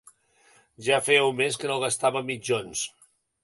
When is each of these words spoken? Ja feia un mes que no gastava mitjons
Ja 0.87 0.97
feia 1.09 1.27
un 1.33 1.37
mes 1.43 1.59
que 1.65 1.71
no 1.75 1.77
gastava 1.87 2.27
mitjons 2.33 2.87